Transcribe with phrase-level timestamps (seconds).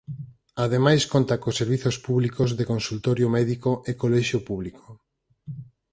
[0.65, 4.87] Ademais conta cos servizos públicos de consultorio médico e colexio público.